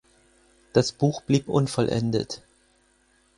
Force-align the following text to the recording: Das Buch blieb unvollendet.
Das 0.73 0.91
Buch 0.93 1.21
blieb 1.21 1.47
unvollendet. 1.47 2.41